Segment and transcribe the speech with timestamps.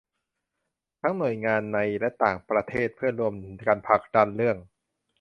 [1.01, 3.33] ทั้งหน่วยงานในและต่างประเทศเพื่อร่วม
[3.67, 4.57] กันผลักดันเรื่อง